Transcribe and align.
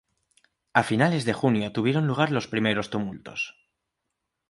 A 0.79 0.81
finales 0.89 1.25
de 1.25 1.33
junio 1.33 1.71
tuvieron 1.73 2.07
lugar 2.07 2.31
los 2.31 2.47
primeros 2.47 2.89
tumultos. 2.89 3.39